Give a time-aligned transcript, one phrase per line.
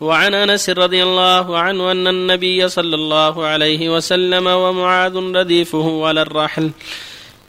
[0.00, 6.70] وعن أنس رضي الله عنه أن النبي صلى الله عليه وسلم ومعاذ رديفه على الرحل.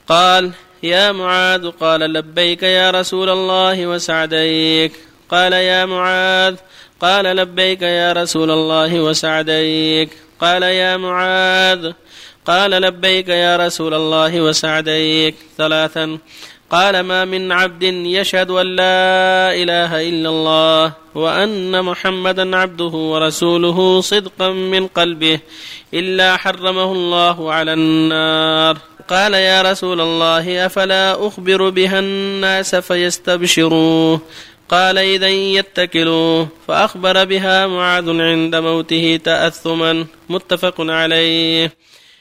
[0.07, 0.51] قال
[0.83, 4.91] يا معاذ قال لبيك يا رسول الله وسعديك.
[5.29, 6.55] قال يا معاذ
[7.01, 10.09] قال لبيك يا رسول الله وسعديك.
[10.41, 11.91] قال يا معاذ
[12.45, 15.35] قال لبيك يا رسول الله وسعديك.
[15.57, 16.17] ثلاثا
[16.75, 24.49] قال ما من عبد يشهد أن لا إله إلا الله وأن محمدا عبده ورسوله صدقا
[24.49, 25.39] من قلبه
[25.93, 28.77] إلا حرمه الله على النار.
[29.07, 34.17] قال يا رسول الله أفلا أخبر بها الناس فيستبشروا
[34.69, 40.05] قال إذا يتكلوا فأخبر بها معاذ عند موته تاثما.
[40.29, 41.71] متفق عليه.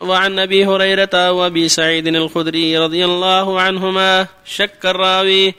[0.05, 5.55] وعن أبي هريرة وأبي سعيد الخدري رضي الله عنهما شك الراوي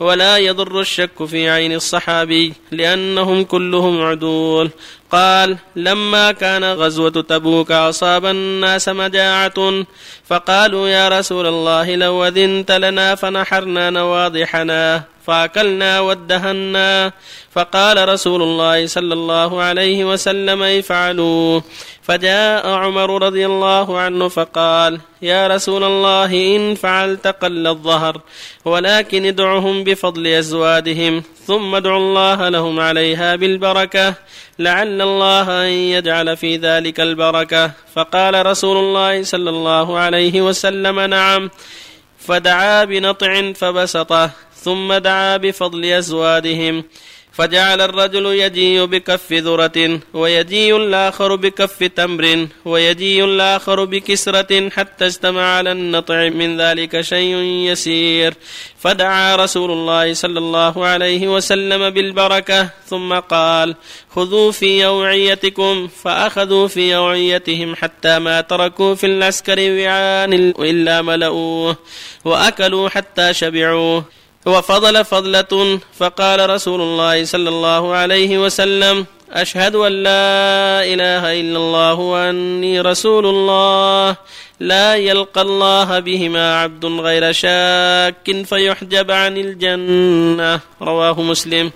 [0.00, 4.70] ولا يضر الشك في عين الصحابي لأنهم كلهم عدول
[5.12, 9.84] قال لما كان غزوة تبوك أصاب الناس مجاعة
[10.26, 17.12] فقالوا يا رسول الله لو أذنت لنا فنحرنا نواضحنا فأكلنا وادهنا
[17.52, 21.60] فقال رسول الله صلى الله عليه وسلم افعلوا.
[22.02, 28.20] فجاء عمر رضي الله عنه فقال يا رسول الله إن فعلت قل الظهر
[28.64, 34.14] ولكن ادعهم بفضل ازوادهم ثم ادعوا الله لهم عليها بالبركة
[34.58, 37.70] لعل الله أن يجعل في ذلك البركة.
[37.94, 41.50] فقال رسول الله صلى الله عليه وسلم نعم.
[42.18, 46.84] فدعا بنطع فبسطه ثم دعا بفضل ازوادهم
[47.32, 55.72] فجعل الرجل يجيء بكف ذرة ويجيء الآخر بكف تمر ويجيء الآخر بكسرة حتى اجتمع على
[55.72, 56.28] النطع.
[56.28, 57.36] من ذلك شيء
[57.70, 58.34] يسير.
[58.78, 63.74] فدعا رسول الله صلى الله عليه وسلم بالبركة ثم قال
[64.10, 65.88] خذوا في أوعيتكم.
[65.88, 71.76] فأخذوا في أوعيتهم حتى ما تركوا في العسكر وعان إلا ملؤوه
[72.24, 74.02] وأكلوا حتى شبعوا
[74.46, 81.94] وفضل فضلة فقال رسول الله صلى الله عليه وسلم أشهد أن لا إله إلا الله
[81.94, 84.16] وأني رسول الله.
[84.60, 90.60] لا يلقى الله بهما عبد غير شاك فيحجب عن الجنة.
[90.82, 91.70] رواه مسلم.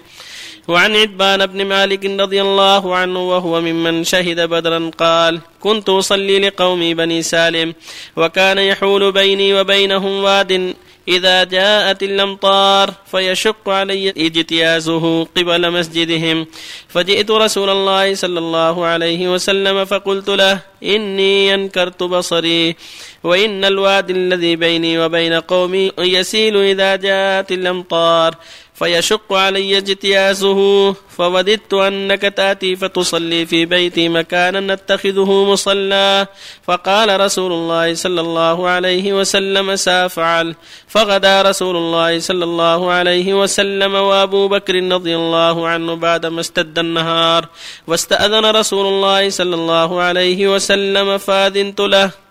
[0.68, 6.94] وعن عتبان بن مالك رضي الله عنه وهو ممن شهد بدرا قال كنت أصلي لقومي
[6.94, 7.74] بني سالم
[8.16, 10.74] وكان يحول بيني وبينهم واد
[11.08, 16.46] إذا جاءت الأمطار فيشق علي إجتيازه قبل مسجدهم.
[16.88, 22.76] فجئت رسول الله صلى الله عليه وسلم فقلت له إني أنكرت بصري.
[23.24, 28.34] وإن الوادي الذي بيني وبين قومي يسيل إذا جاءت الأمطار
[28.74, 36.26] فيشق علي اجتيازه فوددت أنك تأتي فتصلي في بيتي مكانا نتخذه مصلى.
[36.66, 40.54] فقال رسول الله صلى الله عليه وسلم سأفعل.
[40.88, 47.48] فغدا رسول الله صلى الله عليه وسلم وأبو بكر رضي الله عنه بعدما استد النهار
[47.86, 52.23] واستأذن رسول الله صلى الله عليه وسلم فأذنت له.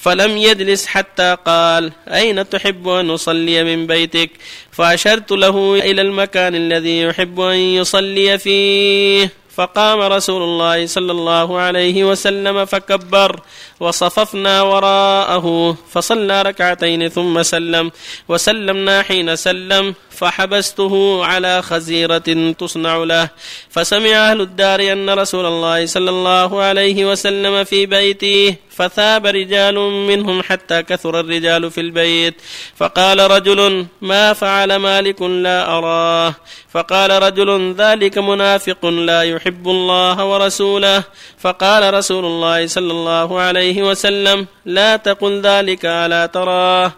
[0.00, 4.30] فلم يجلس حتى قال أين تحب أن أصلي من بيتك؟
[4.72, 9.32] فأشرت له إلى المكان الذي يحب أن يصلي فيه.
[9.54, 13.40] فقام رسول الله صلى الله عليه وسلم فكبر
[13.80, 15.76] وصففنا وراءه.
[15.90, 17.90] فصلى ركعتين ثم سلم.
[18.28, 19.94] وسلمنا حين سلم.
[20.10, 23.28] فحبسته على خزيرة تصنع له.
[23.70, 28.54] فسمع أهل الدار أن رسول الله صلى الله عليه وسلم في بيته.
[28.78, 29.74] فثاب رجال
[30.10, 32.34] منهم حتى كثر الرجال في البيت.
[32.76, 36.34] فقال رجل ما فعل مالك لا أراه.
[36.70, 41.02] فقال رجل ذلك منافق لا يحب الله ورسوله.
[41.38, 46.92] فقال رسول الله صلى الله عليه وسلم لا تقل ذلك ألا تراه.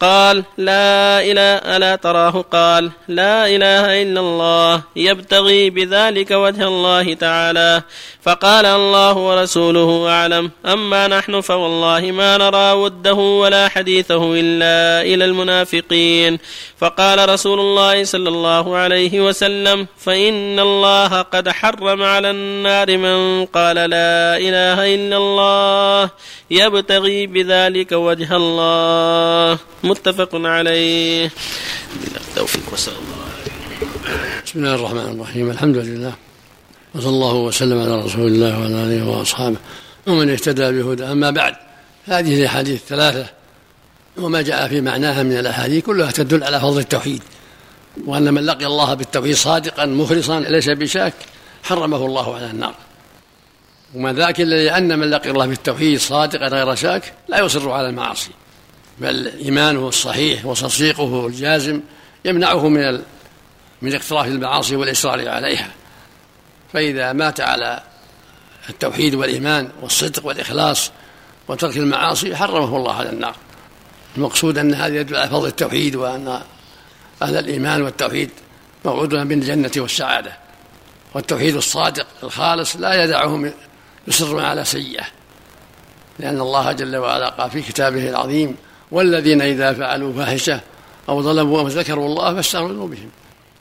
[0.00, 7.82] قال لا إله ألا تراه؟ قال لا إله إلا الله يبتغي بذلك وجه الله تعالى.
[8.22, 10.50] فقال الله ورسوله أعلم.
[10.66, 16.38] أما نحن فوالله ما نرى وده ولا حديثه إلا إلى المنافقين.
[16.78, 23.76] فقال رسول الله صلى الله عليه وسلم فإن الله قد حرم على النار من قال
[23.76, 26.10] لا إله إلا الله
[26.50, 29.58] يبتغي بذلك وجه الله.
[29.86, 31.30] متفق عليه.
[32.28, 33.26] التوفيق وصلى الله
[34.46, 35.50] بسم الله الرحمن الرحيم.
[35.50, 36.14] الحمد لله
[36.94, 39.56] وصلى الله وسلم على رسول الله وعلى آله وأصحابه.
[40.06, 41.54] ومن اهتدى بهدى أما بعد
[42.06, 43.26] هذه الأحاديث الثلاثة
[44.16, 47.22] وما جاء في معناها من الأحاديث كلها تدل على فضل التوحيد
[48.06, 51.14] وأن من لقي الله بالتوحيد صادقا مخلصا ليس بشاك
[51.62, 52.74] حرمه الله على النار.
[53.94, 58.30] وما ذاك إلا لأن من لقي الله بالتوحيد صادقا غير شاك لا يصر على المعاصي.
[58.98, 61.80] بل إيمانه الصحيح وتصديقه الجازم
[62.24, 63.02] يمنعه من.
[63.82, 65.70] من اقتراف المعاصي والإصرار عليها
[66.72, 67.82] فإذا مات على
[68.70, 70.90] التوحيد والإيمان والصدق والإخلاص
[71.48, 73.36] وترك المعاصي حرمه الله على النار
[74.16, 76.40] المقصود أن هذا يدل على فضل التوحيد وأن
[77.22, 78.30] أهل الإيمان والتوحيد
[78.84, 80.32] موعودون بالجنة والسعادة
[81.14, 83.52] والتوحيد الصادق الخالص لا يدعهم
[84.08, 85.04] يصرون على سيئة
[86.18, 88.56] لأن الله جل وعلا قال في كتابه العظيم
[88.90, 90.60] والذين إذا فعلوا فاحشة
[91.08, 93.08] أو ظلموا أو ذكروا الله فاستغفروا ذنوبهم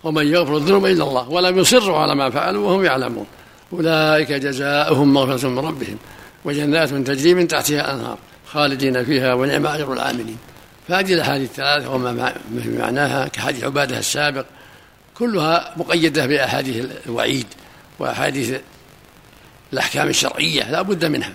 [0.04, 3.26] ومن يغفر الذنوب إلا الله ولم يصروا على ما فعلوا وهم يعلمون
[3.74, 5.98] أولئك جزاؤهم مغفرة من ربهم
[6.46, 8.18] وجنات تجري من تحتها الأنهار
[8.48, 10.38] خالدين فيها ونعم أجر العاملين
[10.88, 12.34] فهذه الأحاديث الثلاثة وما
[12.66, 14.46] معناها كحديث عبادة السابق
[15.18, 17.46] كلها مقيدة بأحاديث الوعيد
[18.00, 18.60] وأحاديث
[19.74, 21.34] الأحكام الشرعية لا بد منها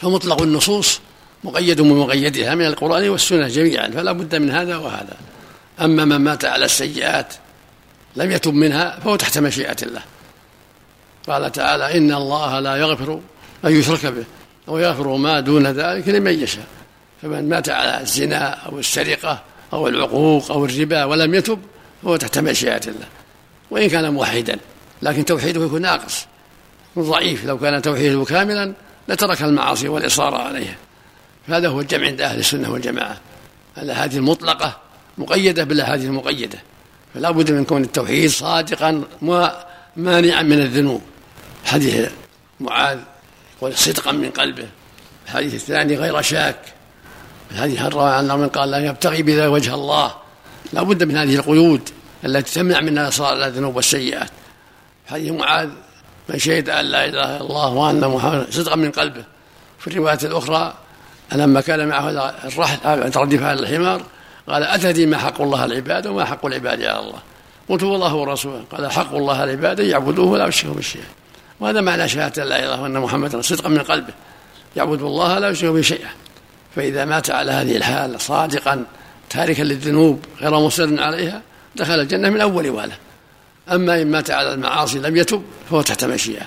[0.00, 1.00] فمطلق النصوص
[1.44, 5.16] مقيد بمقيدها من القرآن والسنة جميعا فلا بد من هذا وهذا.
[5.80, 7.34] أما من مات على السيئات
[8.16, 10.02] لم يتب منها فهو تحت مشيئة الله.
[11.28, 13.20] قال تعالى إن الله لا يغفر
[13.64, 14.24] أن يشرك به
[14.66, 16.66] ويغفر ما دون ذلك لمن يشاء.
[17.22, 19.42] فمن مات على الزنا أو السرقة
[19.72, 21.58] أو العقوق أو الربا ولم يتب
[22.02, 23.06] فهو تحت مشيئة الله.
[23.70, 24.56] وإن كان موحدا
[25.02, 26.26] لكن توحيده يكون ناقص.
[26.98, 28.72] ضعيف لو كان توحيده كاملا
[29.08, 30.76] لترك المعاصي والإصرار عليها
[31.48, 33.20] هذا هو الجمع عند أهل السنة والجماعة.
[33.78, 34.76] الأحاديث المطلقة
[35.18, 36.58] مقيدة بالأحاديث المقيدة.
[37.14, 39.04] فلا بد من كون التوحيد صادقا
[39.96, 41.02] مانعا من الذنوب.
[41.64, 42.10] حديث
[42.60, 42.98] معاذ
[43.56, 44.68] يقول صدقا من قلبه.
[45.26, 46.60] الحديث الثاني غير شاك.
[47.50, 50.14] الحديث روى عن من قال لا يبتغي بذا وجه الله؟
[50.72, 51.88] لا بد من هذه القيود
[52.24, 54.30] التي تمنع من الاصرار الذنوب والسيئات.
[55.06, 55.68] حديث معاذ
[56.28, 59.24] من شهد أن لا إله إلا الله وأن محمدا صدقا من قلبه.
[59.78, 60.74] في الرواية الأخرى
[61.36, 62.10] لما كان معه
[62.44, 64.02] الرحل عند ردف على الحمار
[64.48, 67.18] قال أتدري ما حق الله العباد وما حق العباد على الله؟
[67.68, 68.64] قلت والله ورسوله.
[68.72, 71.02] قال حق الله العباد يعبدوه ولا يشركوا بالشيء
[71.60, 74.12] وهذا معنى شهادة لا إله وأن محمدا صدقا من قلبه.
[74.76, 76.10] يعبد الله لا يشرك به شيئا.
[76.76, 78.84] فإذا مات على هذه الحال صادقا
[79.30, 81.42] تاركا للذنوب غير مصر عليها
[81.76, 82.94] دخل الجنة من أول والة
[83.72, 86.42] أما إن مات على المعاصي لم يتب فهو تحت مشيئة.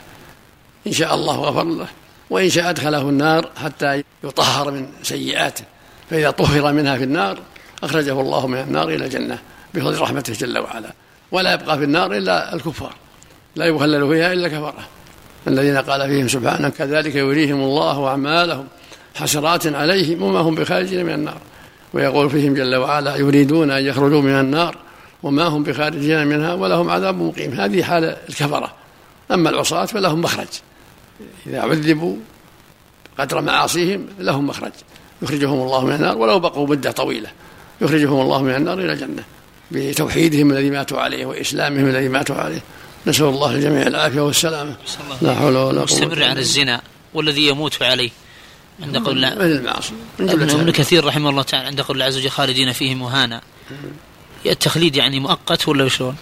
[0.88, 1.88] إن شاء الله غفر له.
[2.30, 5.64] وإن شاء أدخله النار حتى يطهر من سيئاته
[6.10, 7.40] فإذا طهر منها في النار
[7.84, 9.40] أخرجه الله من النار إلى الجنة
[9.74, 10.94] بفضل رحمته جل وعلا.
[11.32, 12.94] ولا يبقى في النار إلا الكفار
[13.56, 14.88] لا يخلل فيها إلا كفرة
[15.48, 18.68] الذين قال فيهم سبحانه كذلك يريهم الله أعمالهم
[19.16, 21.38] حسرات عليهم وما هم بخارجين من النار.
[21.94, 24.78] ويقول فيهم جل وعلا يريدون أن يخرجوا من النار
[25.24, 27.52] وما هم بخارجين منها ولهم عذاب مقيم.
[27.52, 28.74] هذه حال الكفرة.
[29.32, 30.48] أما العصاة فلهم مخرج.
[31.48, 32.16] إذا عذبوا
[33.20, 34.72] قدر معاصيهم لهم مخرج.
[35.22, 37.30] يخرجهم الله من النار ولو بقوا مدة طويلة.
[37.82, 39.24] يخرجهم الله من النار إلى الجنة.
[39.72, 42.62] بتوحيدهم الذي ماتوا عليه وإسلامهم الذي ماتوا عليه.
[43.08, 44.76] نسأل الله الجميع العافية والسلامة.
[45.22, 46.82] لا حول ولا قوة مستمر على الزنا
[47.14, 48.10] والذي يموت عليه
[48.84, 52.30] عند قول من المعاصي؟ من ابن كثير رحمه الله تعالى عند قول الله عز وجل
[52.30, 53.42] خالدين فيه مهانا.
[54.46, 56.16] التخليد يعني مؤقت ولا شلون؟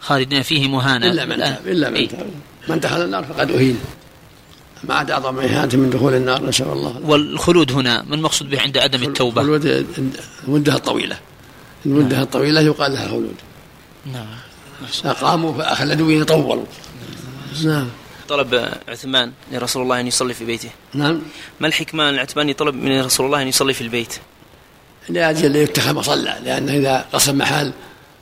[0.00, 1.10] خالدين فيه مهانا.
[1.10, 2.26] إلا من تاب إلا من تاب.
[2.68, 3.80] من دخل النار فقد أهين.
[4.84, 7.00] ما عاد أعظم إهانة من دخول النار نسأل الله.
[7.04, 9.86] والخلود هنا ما المقصود به عند عدم التوبة؟ الخلود
[10.48, 11.18] المدة الطويلة.
[11.86, 12.22] المدة نعم.
[12.22, 13.34] الطويلة يقال لها خلود.
[14.12, 14.26] نعم.
[15.04, 16.64] أقاموا فأخلدوا يطولوا
[17.64, 17.88] نعم.
[18.28, 20.70] طلب عثمان لرسول الله أن يصلي في بيته.
[20.94, 21.20] نعم.
[21.60, 24.14] ما الحكمة أن عثمان يطلب من رسول الله أن يصلي في البيت؟
[25.08, 27.72] لأجل يتخذ مصلى لأنه إذا قصد محل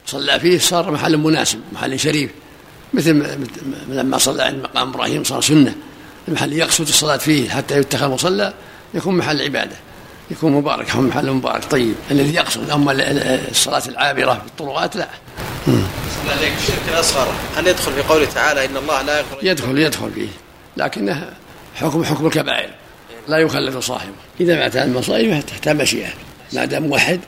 [0.09, 2.31] صلى فيه صار محل مناسب محل شريف
[2.95, 3.38] مثل
[3.88, 5.75] لما صلى عند مقام إبراهيم صار سنة
[6.29, 8.55] المحل يقصد الصلاة فيه حتى يتخذ مصلى
[8.95, 9.77] يكون محل عبادة
[10.31, 11.65] يكون مبارك يكون محل مبارك.
[11.65, 12.93] طيب الذي يقصد أما
[13.50, 15.09] الصلاة العابرة في الطرقات لا.
[16.29, 20.29] عليك الشرك الاصغر هل يدخل في قوله تعالى إن الله لا يغفر يدخل يدخل فيه
[20.77, 21.31] لكنه
[21.75, 22.71] حكم حكم الكبائر
[23.29, 24.12] لا يخلد صاحبه.
[24.41, 26.11] إذا مات المصائب تحت مشيئة.
[26.53, 27.21] ما دام موحد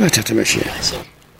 [0.00, 0.72] ما تحت مشيئة.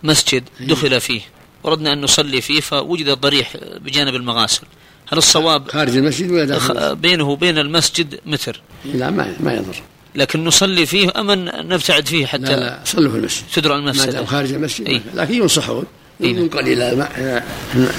[0.06, 1.20] مسجد دخل فيه.
[1.64, 4.62] وردنا أن نصلي فيه فوجد ضريح بجانب المغاسل.
[5.08, 8.60] هل الصواب خارج المسجد ولا داخل بينه وبين المسجد متر.
[8.84, 9.82] لا ما ما يضر.
[10.14, 11.30] لكن نصلي فيه أم
[11.72, 13.44] نبتعد فيه حتى لا لا صلوا في المسجد.
[13.54, 14.06] تدرى المسجد.
[14.06, 14.88] ما دام خارج المسجد.
[14.88, 15.02] أي.
[15.14, 15.84] لكن ينصحون.
[16.20, 17.06] ينقل إلى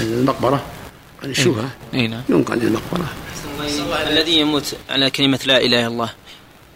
[0.00, 0.64] المقبرة.
[1.22, 2.22] عن الشبهة نعم.
[2.28, 3.12] ينقل إلى المقبرة.
[4.10, 6.10] الذي يموت على كلمة لا إله إلا الله.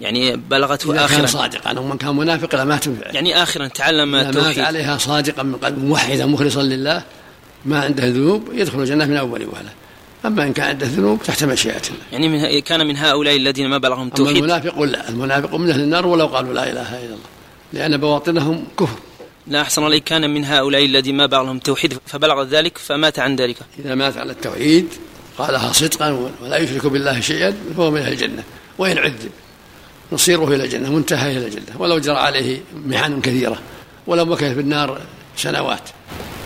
[0.03, 3.11] يعني بلغته آخرا كان صادقا ومن كان منافقا ما تنفع.
[3.11, 7.03] يعني آخرا تعلم التوحيد مات عليها صادقا من قلب موحدا مخلصا لله
[7.65, 9.71] ما عنده ذنوب يدخل الجنة من أول وهلة.
[10.27, 12.05] أما إن كان عنده ذنوب تحت مشيئة الله.
[12.13, 14.37] يعني من كان من هؤلاء الذين ما بلغهم أما التوحيد.
[14.37, 15.09] المنافق لا.
[15.09, 17.19] المنافق من أهل النار ولو قالوا لا إله إلا الله.
[17.73, 18.99] لأن بواطنهم كفر.
[19.47, 23.57] لا أحسن الله كان من هؤلاء الذين ما بلغهم التوحيد فبلغ ذلك فمات عن ذلك.
[23.79, 24.87] إذا مات على التوحيد
[25.39, 28.43] قالها صدقا ولا يشرك بالله شيئا فهو من أهل الجنة.
[28.79, 29.31] وإن عذب.
[30.13, 31.77] نصيره إلى الجنة منتهى إلى الجنة.
[31.79, 33.59] ولو جرى عليه محن كثيرة
[34.07, 35.01] ولو مكث في النار
[35.37, 35.81] سنوات.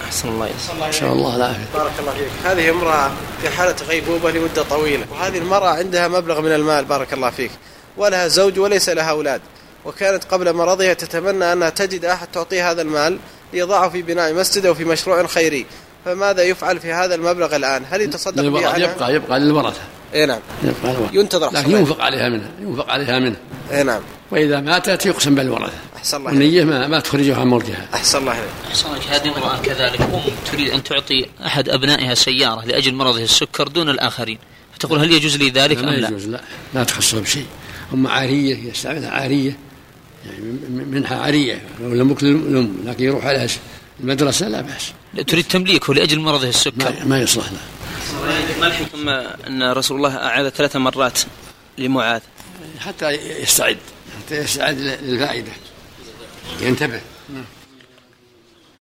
[0.05, 2.29] أحسن الله يسلمك نسأل الله العافية بارك الله فيك.
[2.45, 3.11] هذه امرأة
[3.43, 5.07] في حالة غيبوبة لمدة طويلة.
[5.13, 7.51] وهذه المرأة عندها مبلغ من المال بارك الله فيك.
[7.97, 9.41] ولها زوج وليس لها أولاد.
[9.85, 13.19] وكانت قبل مرضها تتمنى أنها تجد أحد تعطيه هذا المال
[13.53, 15.67] ليضعه في بناء مسجد أو في مشروع خيري.
[16.05, 19.81] فماذا يفعل في هذا المبلغ الآن؟ هل يتصدق به؟ يبقى يبقى للورثة
[20.15, 20.41] اي نعم.
[20.63, 23.37] يبقى للورثة ينتظر لكن ينفق عليها منها ينفق عليها منه
[23.71, 24.01] اي نعم.
[24.31, 25.73] وإذا ماتت يقسم بالورثة.
[25.97, 26.31] أحسن الله.
[26.31, 28.51] والنية ما, ما تخرجها عن ملكها أحسن الله إليك.
[28.69, 30.01] أحسن الله هذه امرأة كذلك.
[30.01, 30.21] أم
[30.53, 34.39] تريد أن تعطي أحد أبنائها سيارة لأجل مرضه السكر دون الآخرين.
[34.75, 36.41] فتقول هل يجوز لي ذلك أم ما لا؟ يجوز لا.
[36.75, 37.47] لا تخصها بشيء
[37.93, 39.57] هم عارية يستعملها عارية.
[40.27, 41.63] يعني من- منها عارية.
[41.83, 43.49] ولا ملك للأم لكن يروح عليها
[44.01, 44.93] المدرسة لا بأس.
[45.15, 46.75] لا، تريد تمليكه لأجل مرضه السكر.
[47.01, 47.59] ما, ما يصلح له
[48.61, 49.09] ما الحكم
[49.49, 51.19] أن رسول الله أعاد ثلاث مرات
[51.79, 52.21] لمعاذ؟
[52.81, 53.11] حتى
[53.43, 53.79] يستعد
[54.19, 55.53] حتى يستعد للفائدة.
[56.61, 57.01] ينتبه.